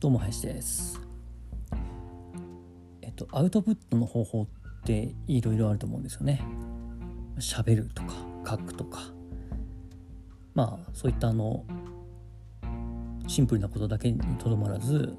[0.00, 0.98] どうも林です。
[3.02, 4.46] えっとアウトプットの方法っ
[4.86, 6.40] ていろいろあると思うんですよね。
[7.38, 8.14] 喋るとか
[8.48, 9.00] 書くとか
[10.54, 11.66] まあそういったあの
[13.26, 15.14] シンプルなことだけにとどまらず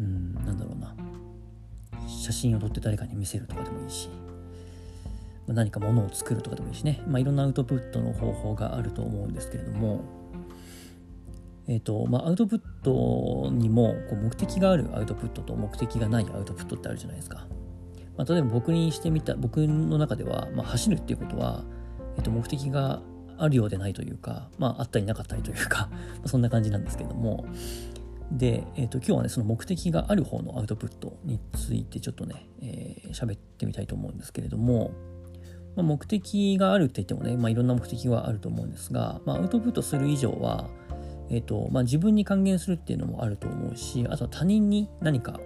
[0.00, 0.96] うんなんだろうな
[2.08, 4.08] 写真を撮って誰かに見せるとかでもいいし
[5.46, 10.15] 何かものを作るとかでもいいしね、まあ、いろんなアウトプットの方法があると思うんですけれども
[11.68, 17.46] えーとまあ、アウトプットにもこう目的があるアウトプットと目的がないアウトプットってあるじゃないですか。
[18.16, 21.64] まあ、例えば僕にしてみた僕の中では、まあ、走るっていうことは、
[22.16, 23.02] えー、と目的が
[23.38, 25.90] あるようでないというか、まあ、あったりなかったりというか
[26.24, 27.44] そんな感じなんですけども
[28.32, 34.92] で、えー、と今日はねその目的がある方のアウトプットについてちょっとね喋、えー、ってみたいと思うんですけれども、
[35.76, 40.68] ま、目的があるって言ってもね、まあ、いろんな目的はあると思うんですが、まあ、アウトプットする以上は
[41.30, 45.40] えーとまあ、自分に還元するっていうのもあると思うしあとは他人に何か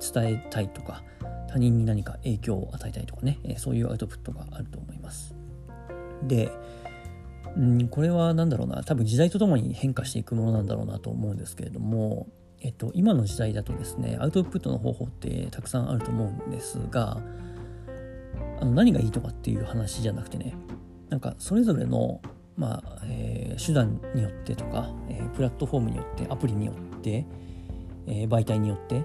[0.00, 1.02] 伝えたいとか
[1.48, 5.34] 他人に何か影響を与えたいとかね、えー、そういうアウトプットがあると思います。
[6.24, 6.50] で、
[7.56, 12.26] うん、これは何だろうな多分時代とともに変化していくものなんだろうなと思うんですけれども、
[12.60, 17.20] えっと、今の時代だとですねアウトプットの方法ってたくさんあると思うんですが
[18.60, 20.56] あの何がいいとかっていう話じゃなくてね
[21.10, 22.20] なんかそれぞれの
[22.56, 27.26] まあえー、手段によってとか、えー、プラットフォームによってアプリによって、
[28.06, 29.04] えー、媒体によって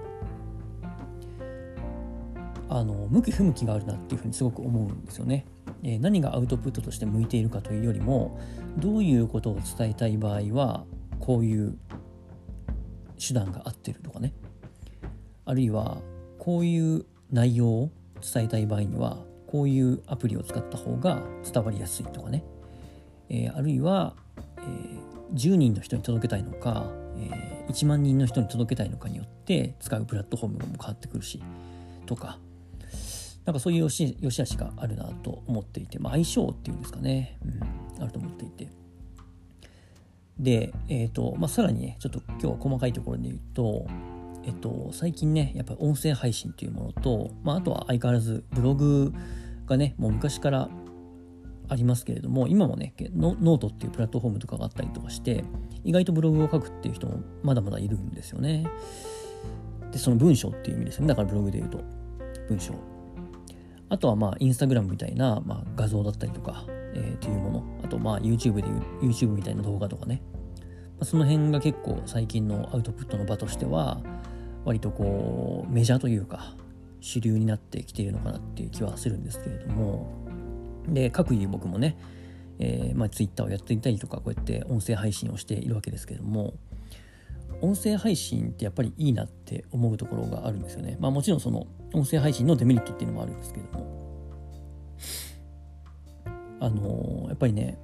[2.68, 5.44] あの向き不向きがあるなっていうふうにすごく思うんですよね。
[5.82, 8.38] え何がアウトプットとして向いているかというよりも
[8.76, 10.84] どういうことを伝えたい場合は
[11.18, 11.78] こういう
[13.18, 14.34] 手段が合ってるとかね
[15.46, 16.02] あるいは
[16.38, 17.90] こういう内容を
[18.20, 22.44] 伝えたい場合にはこういうアプリを使った方が伝わりやすいとかね
[23.30, 24.14] えー、あるいは、
[24.58, 26.84] えー、10人の人に届けたいのか、
[27.16, 31.42] えー、1万人の人に届けたいのかによって使うプラットフォームも変わってくるし
[32.06, 32.38] とか。
[33.46, 37.38] なんかそういうよしよし悪しがあるなと思っていて、まあ、相性っていうんですかね、
[37.96, 38.68] うん、あると思っていて。
[40.38, 43.86] で、えーとまあ、さらにねちょっと今日は細かいところで言うと
[44.42, 49.12] えっと、最近ねやっぱり音声配信というものと、まあ、あとは相変わらずブログ
[49.66, 50.68] がねもう昔から
[51.70, 55.44] ありますけれども今もねノートっていうプラットフォームとかがあったりとかして
[55.84, 58.66] 意外とブログを書くっていう人もまだまだいるんですよね。
[59.92, 61.08] でその文章っていう意味ですよね。
[61.08, 61.80] だからブログで言うと
[62.48, 62.74] 文章。
[63.88, 66.64] あとはまあインスタグラムみたいな、まあ、画像だったりとか、
[66.94, 67.64] えー、っていうもの。
[67.84, 68.64] あとまあ YouTube で
[69.00, 70.22] YouTube みたいな動画とかね、
[70.98, 74.00] まあ、その辺が結構最近のアウトプットの場としては
[74.64, 76.56] 割とこうメジャーというか
[77.00, 80.29] 主流になってきているのかなっていう気はするんですけれども。
[80.88, 81.96] で各位僕もね、
[82.58, 86.54] えーまあ、Twitter をやっていたりとかこうやって音声配信をしているわけですけども
[87.60, 90.96] 音声配信ってやっぱりいいなって思うところがあるんですよね。
[90.98, 94.00] まあもちろんその音声配信のデメリットっていうのもあるんですけども
[96.60, 97.78] あのー、やっぱりね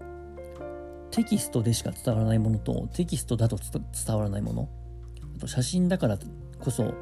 [1.11, 4.69] テキストでしか伝わらないものとテキストだと伝わらないもの
[5.37, 6.19] あと写真だから
[6.61, 6.95] こそ、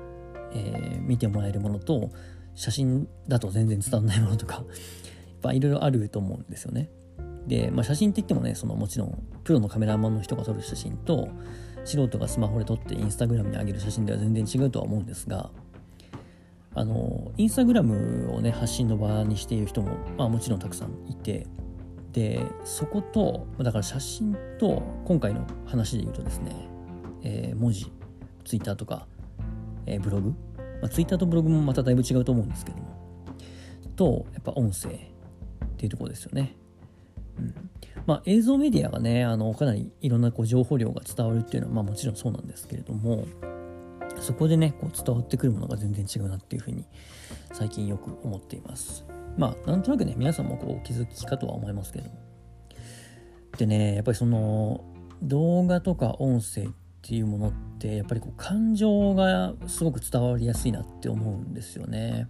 [0.53, 2.11] えー、見てもらえるものと
[2.55, 4.65] 写真だと全然伝わらないものとか
[5.45, 6.89] ぱいろいろあると思うんですよね。
[7.47, 11.29] で、まあ、写真って言ってもねそのもちろんプロのカメラマンの人が撮る写真と
[11.85, 15.51] 素人がスマホで撮ってインスタグラムに上げる写真では全然違うとは思うんですが
[16.75, 21.47] あのインスタグラムをね発信の場にしている人も、まあ、もちろんたくさんいて
[22.13, 26.51] でそことだから写真と今回の話で言うとですね、
[27.23, 27.93] えー、文字
[28.47, 29.07] ツイッターとか、
[29.85, 30.31] えー、ブログ、
[30.81, 32.95] まあ、ツイッターとブログもまただいぶ違うと思うんですけども。
[33.97, 35.14] とやっぱ音声。
[35.85, 36.57] っていうところですよね。
[37.39, 37.55] うん、
[38.07, 43.27] まあ映像メディアがねあのかなりいろんなこう情報量が伝わるっていうのはまあもちろんそうなんですけれども
[44.21, 46.87] そこでねこう伝わってくるものが全然違うなっていうふうに
[47.53, 49.05] 最近よく思っています。
[49.37, 52.17] まあなんとなくね皆さんもこうお気づきかとは思いますけれども。
[53.59, 54.85] でねやっぱりその
[55.23, 56.67] 動画とか音声っ
[57.03, 62.29] ていうものってやっぱりこう感情がすごく伝わりやすいなって思うんですよね。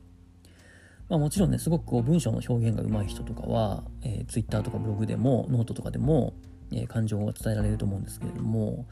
[1.09, 6.35] まあ、もちろんねすごくこう文章の表現が上手い人とかは、えー、Twitter とかブログでもノートとかでも、
[6.73, 8.87] えー、感情が伝えられると思うんですけれども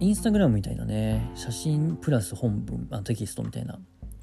[0.00, 3.78] インスタグラムみたいなね写真プラス本文あテキストみたいな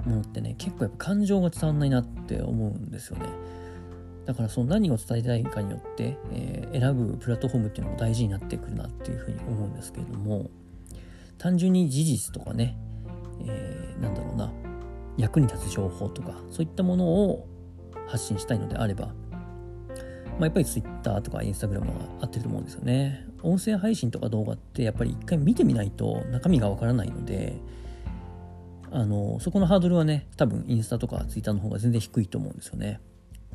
[0.06, 3.26] ものってね結構やっぱ感情が伝わんないなって思うんですよね。
[4.26, 10.50] だからその何を伝えたいかによって、えー、選ぶプラットフォームっていうのも大事になってくるなっていうふうに思うんですけれども
[11.38, 12.78] 単純に事実とかね、
[13.44, 14.52] えー、なんだろうな
[15.18, 17.48] 役に立つ情報とかそういったものを
[18.08, 19.14] 発信したいのであれば、ま
[20.42, 21.86] あ、やっぱり Twitter とか Instagram が
[22.22, 23.26] 合ってると思うんですよね。
[23.44, 27.56] 音声配信とか動画ってやっぱり一回見てみないと中身がわからないので、
[28.92, 33.00] あの、そこのハードルはね、多分インスタとか Twitter の方が全然低いと思うんですよね。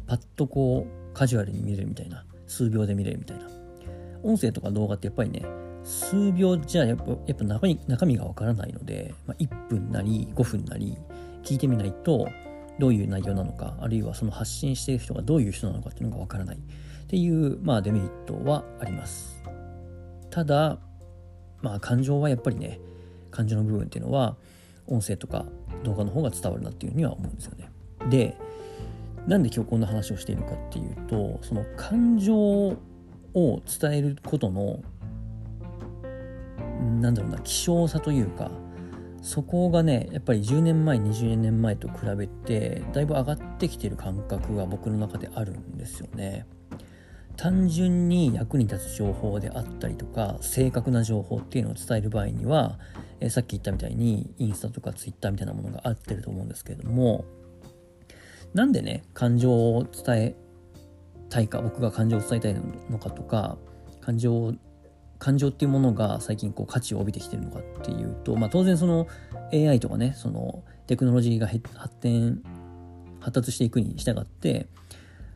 [0.07, 3.47] パッとこう、カジュアルに見れるみたいな、数秒で見れるみたいな。
[4.23, 5.43] 音声とか動画ってやっぱりね、
[5.85, 10.99] 数秒じゃやっぱやっぱ中身中身がわからないので、まあ、1分なり5分なり
[11.47, 12.29] 聞いてみないと
[12.81, 19.41] どういう内容なのかあるいはその発信している人がどういう人なのかっていうのがわからないっていう、まあ、デメリットはあります。
[20.29, 20.79] ただ
[21.63, 22.81] まあ感情はやっぱりね
[23.31, 24.37] 感情の部分っていうのは
[24.89, 25.47] 音声とか
[25.85, 27.71] 動画の方が伝わるなっていうふうには思うんですよね。
[28.11, 28.37] で
[29.29, 32.77] なんで今日こんな話をしているかっていうとその感情を
[33.35, 33.61] 伝
[33.93, 34.81] えることの
[37.01, 38.51] なんだろうな希少さというか
[39.23, 46.47] そこがねやっぱり10年前20年前と比べてだいぶ上がってきてる感覚が僕の中であるんですよね。
[47.37, 52.79] 単純に役に立つ情報であったりとか正確な情報っていうのを伝える場合には、
[53.21, 57.25] えさっき言ったみたいにインスタとかツイッターみたいなものが合ってると思うんですけれども
[58.55, 60.37] なんでね感情を伝え
[61.29, 62.55] たいか僕が感情を伝えたい
[62.91, 63.59] のかとか
[64.01, 64.55] 感情を
[65.19, 69.09] 感情っていうものが最近こう価値を帯びてきてるのかっていうと、まあ、当然その
[69.53, 72.43] AI とかねそのテクノロジーが発展
[73.21, 74.69] 発達していくに従って、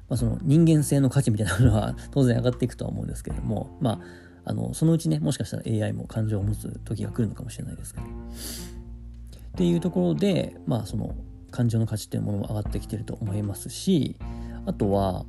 [0.09, 4.00] まあ、その人間性の価値みたいなものは 当然上がっていくとは思うんですけれどもまあ
[4.44, 8.09] あのそのうちねもしかしたら AI も感情を持つ時が来るのかもしれないですけどっ
[9.56, 11.15] ていうところでまあその
[11.50, 14.17] 感情の価値っていうものも上がってきてると思いますし
[14.67, 15.25] あとは、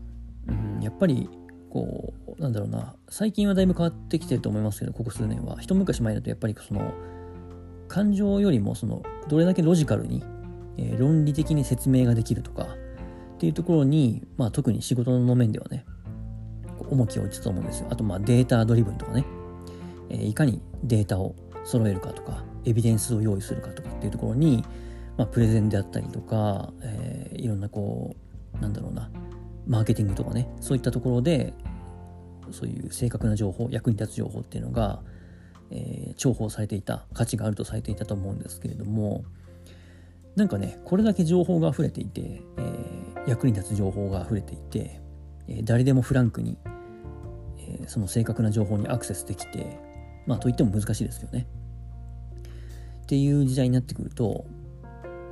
[0.47, 1.29] うん、やっぱり
[1.69, 2.95] こうなんだろうな。
[3.07, 5.59] 最近はだいぶ変わってきてると思いますけどここ数年は。
[5.59, 6.91] 一昔前だとやっぱりその
[7.87, 10.23] 感情よりもそのどれだけロジカルに、
[10.77, 15.85] えー、論理的に説明ができるとかっていうところに、まあ、特に仕事の面ではね
[16.89, 17.87] 重きを置いてたと思うんですよ。
[17.91, 19.23] あとまあデータドリブンとかね、
[20.09, 24.65] えー、いかにデータを揃えるかとかエビデンスを用意するかとかっていうところに、
[25.15, 28.15] まあ、プレゼンであったりとか、えー、いろんなこ
[28.57, 29.11] うなんだろうな。
[29.67, 30.49] マーケティングとかね。
[30.59, 31.53] そういったところで
[32.53, 35.01] そういう正確な情報役に立つ情報っていうのが、
[35.69, 39.23] えー、重宝されていた価値があるとされていたと思うんですけれども
[40.35, 45.01] なんかねこれだけ情報が溢れていて、えー、役に立つ情報が溢れていて、
[45.47, 46.57] えー、誰でもフランクに、
[47.57, 49.79] えその正確な情報にアクセスできて
[50.25, 51.47] まあといっても難しいですよね。
[53.03, 54.45] っていう時代になってくると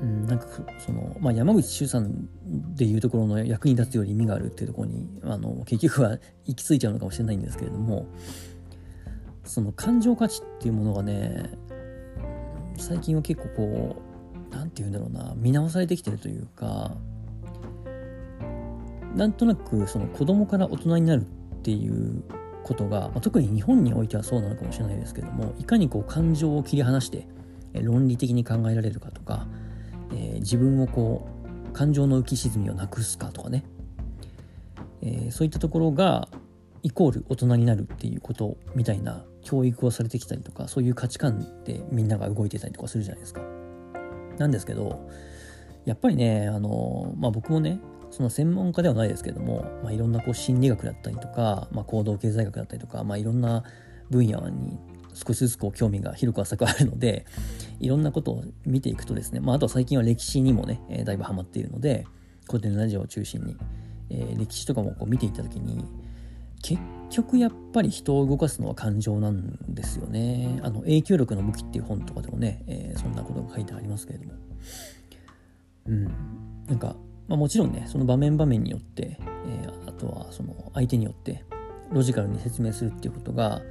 [0.01, 0.45] うん、なんか
[0.77, 2.29] その、まあ、山口周さん
[2.75, 8.07] でいうところの役に立つより意味があるっていうところにあの結局は行き着いちゃうのかもしれないんですけれども
[9.43, 11.49] その感情価値っていうものがね
[12.77, 14.01] 最近は結構こ
[14.51, 16.95] う何て言うんだろうな見直されてきてるというか
[19.15, 22.23] なんとなくその子供から大人になるっていう
[22.63, 27.27] ことが、まあ、特に日本においてはそうなのかもしれないですけどもいかにこう感情を切り離して
[27.73, 29.47] 論理的に考えられるかとか
[30.39, 31.27] 自分をこ
[31.69, 33.63] う感情の浮き沈みをなくすかとかね、
[35.01, 36.27] えー、そういったところが
[36.83, 43.41] イコール大人になるっていうことみたいな教育をされてきたりとかそういう価値観でみんなが動いてたりとかするじゃないですか。
[44.37, 45.09] なんですけど
[45.85, 47.79] やっぱりねあの、まあ、僕もね
[48.11, 53.63] その専門家ではないですけども、まあ、いろんなこう心理学だったりとか、まあ、行動経済学だったりとか、まあ、いろんな
[54.09, 54.77] 分野に
[55.13, 57.25] 少しずつこう興味が広く浅くあるので、
[57.79, 62.05] いろんなことを見ていくとですね、まあ、あとは最近は歴史にもね、えー、だいぶハマっているので、
[62.47, 63.57] 古典ラジオを中心に、
[64.09, 65.85] えー、歴史とかもこう見ていった時に、
[66.61, 70.59] 結局やっぱり人を動かすのは感情なんですよね。
[70.63, 74.33] あの、影響力の武器っていう本とかでもね、えー、そんなことが書いてありますけれども。
[75.87, 76.03] うん。
[76.67, 76.95] なんか、
[77.27, 81.43] まあ、もちろんね、その場面場面によって、えー、あとはその相手によって
[81.91, 83.61] ロジカルに説明するっていうことが、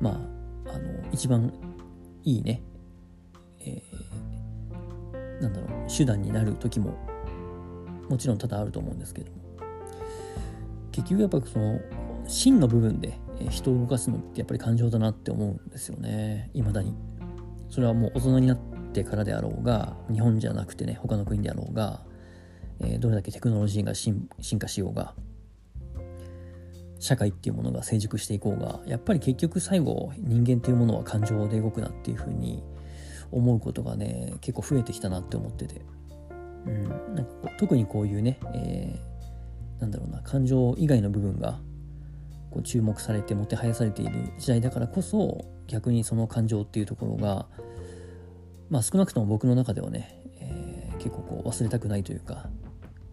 [0.00, 0.37] まあ、
[0.72, 1.52] あの一番
[2.24, 2.62] いいね、
[3.60, 6.96] えー、なんだろう手段になる時も
[8.08, 9.38] もちろん多々あると思うんですけども。
[10.92, 11.80] 結局やっぱその
[12.26, 13.16] 真の部分で
[13.50, 16.50] 人を動かすのってやっぱり感情だなって思うんですよね。
[16.54, 16.92] 未だに。
[17.70, 18.58] それはもう大人になっ
[18.92, 22.02] てからであろうが日本じゃなくてね他の国であろうが、
[22.80, 25.14] えー、どれだけテクノロジーが進化しようが
[26.98, 32.62] 社会っていうものが成熟していこうがやっぱり結局最後人間っていうものは感情で動くなっていうふうに
[33.30, 35.82] 思うことがね結構増えてきたなって思ってて、
[36.66, 41.60] うん、なんかこう特にこういうね、えー、なんだろうな感情以外の部分が
[42.50, 47.46] こう注目されてもてはやされている時代だからこそ逆にその感情っていうところが
[48.70, 52.48] まあ少なくとも僕の中ではね、えー、結構こう忘れたくないというか、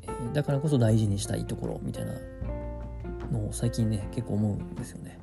[0.03, 2.13] えー、だからこそ大事にしたいところみたいな
[3.37, 5.19] のを最近ね結構思うんですよね。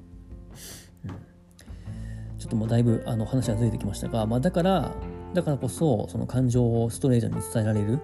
[2.39, 4.93] ちょっともうだいぶあの話はずれてきましたが、まあ、だから
[5.33, 8.01] だからこそその感情をストレートに伝えられる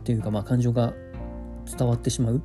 [0.00, 0.92] っていうか、まあ、感情が
[1.66, 2.40] 伝わってしまう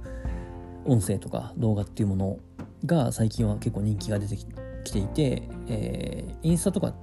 [0.86, 2.40] 音声とか動画っていうもの
[2.86, 6.96] が最近は結構人気が出てきていて、えー、インスタとか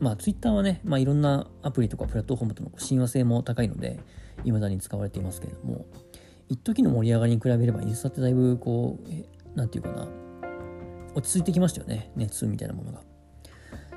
[0.00, 3.98] まあ、ツイッターはね、まあ、いろんなアプリとかプラットフォームとの親和性も高いので、
[4.44, 5.86] 未だに使われていますけれども、
[6.48, 9.08] 一時の盛り上がりに比べれば、インスタってだいぶ、こう、
[9.54, 10.08] えなんていうかな、
[11.14, 13.00] 落ち着いてきましたよね、熱みたいなものが。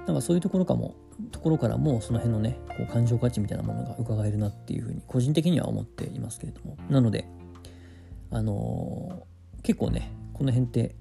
[0.08, 0.96] なんかそういうところかも、
[1.32, 6.78] ところからも、その辺のね、こう感情価値みたいなものが伺えるなっていうふうに、個人的には思っていますけれども。
[6.90, 7.26] なので、
[8.32, 10.96] あのー、結構ね、この辺って、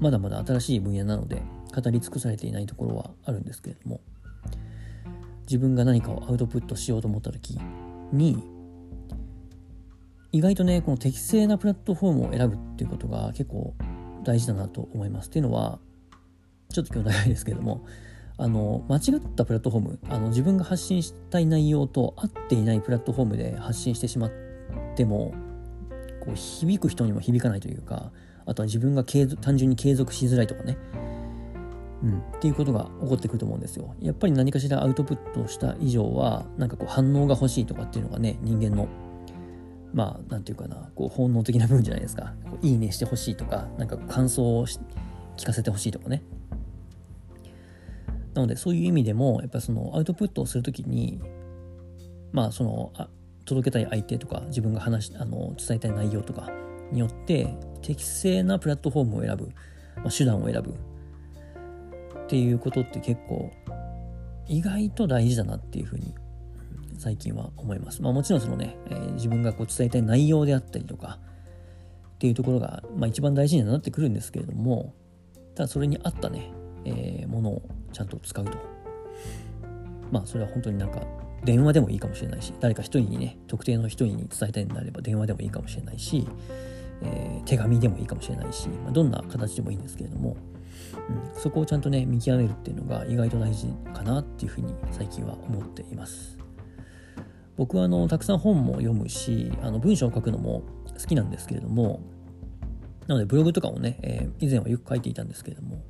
[0.00, 1.42] まだまだ新しい分野なので、
[1.74, 4.00] 語り尽くされていないところはあるんですけれども、
[5.42, 7.58] 自分が何かをアウトプットしようと思った時
[8.12, 8.42] に
[10.34, 13.72] 意外とねこの適正なプラットフォームを選ぶっていうことが結構
[14.24, 15.28] 大事だなと思います。
[15.28, 15.78] っていうのは
[16.72, 17.86] ちょっと今日長いですけども
[18.36, 24.32] あの間違ったプラットフォームあの自分が発信したい内容と合っていないプラットフォームで発信してしまっ
[24.96, 25.32] ても
[26.18, 28.10] こう響く人にも響かないというか
[28.44, 30.76] あとは自分が単純に継続しづらいとかね
[32.02, 33.94] うん、っていうことが起こってくると思うんですよ。
[33.98, 38.88] やっぱり何かしらアウトプットした以上は、なんかこう反応が欲しいとかっていうのがね、人間の、
[39.94, 42.34] まあ、なんていうかな、こう本能的な部分じゃないですか。
[42.50, 46.22] こういいねしてほしいとか、なんか感想を聞かせてほしいとかね。
[48.34, 51.20] なので、そういう意味でも、やっぱそのアウトプットをするときに、
[52.32, 53.08] まあ、その、あ
[53.44, 56.50] 届けたい相手とか、自分が話あの伝えたい内容とか
[56.90, 59.52] によって、適正なプラットフォームを選ぶ、
[59.96, 60.74] まあ、手段を選ぶ
[62.24, 63.52] っていうことって結構
[64.48, 66.14] 意外と大事だなっていうふうに
[67.04, 68.00] 最近は思います。
[68.00, 71.18] まあもちろんそのね、えー、自分がこう伝えたい内容であったりとか
[72.14, 74.94] っていうところが、まあ、一番大事になってくるんですけれども
[75.54, 76.50] ただそれに合ったね、
[76.86, 78.56] えー、ものをちゃんと使うと。
[80.10, 81.02] まあそれは本当になんか
[81.44, 86.26] 電話でもいいかもしれないし誰か一人にね特定の一人に伝えたいんであれば電話でもいいかもしれないし、
[87.02, 90.38] えー、手紙でもいいかもしれないし、まあ、どんな形でもいいんですけれども
[91.08, 96.43] うん、そこをちゃんとね見極めるっていうのが意外と大事かなっていうふうに最近は思っています
[97.56, 100.62] 僕はあのたくさん本も読むしあの文章を書くのも
[100.98, 102.00] 好きなんですけれども
[103.06, 105.82] なのでブログとかもね、えー、以前はよく書いていたんですけれども、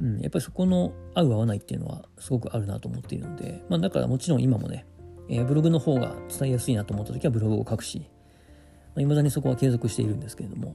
[0.00, 4.86] うん、やっぱりそこの合う合わないっていうのはすごくあるなと思っているので、まあ、だからもちろん今もね、
[5.28, 10.74] えー、ブログの方が伝えやすいなと思った時はブログを書くしい、まあ、未だにそこは継続しているんですけれども、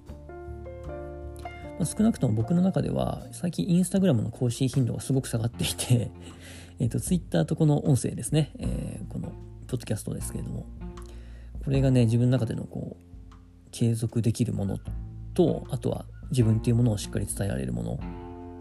[1.36, 6.12] まあ、少なくとも僕の中では最近インスタグラムの更新頻度がすごく下がっていて
[6.80, 9.32] えっと、ツイッターとこの音声ですね、えー、この
[9.68, 10.66] ポッドキャストですけれども、
[11.64, 13.04] これがね、自分の中でのこう、
[13.72, 14.80] 継続できるもの
[15.34, 18.00] と、あとは自分っていうものをしっかり伝えられるもの、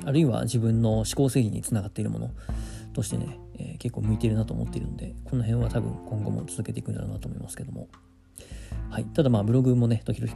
[0.04, 2.30] あるいは自分の思考整理につながっているもの
[2.92, 7.88] としてね、えー、結構向いてるなと思っているので、この辺は多分今後も続けていくんだろうなと思いますけども。
[8.90, 9.04] はい。
[9.04, 10.32] ただまあブログもね、時々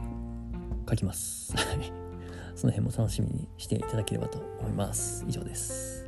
[0.89, 1.53] 書きます。
[2.55, 5.25] その辺も楽しみにしていただければと思います。
[5.27, 6.00] 以上です。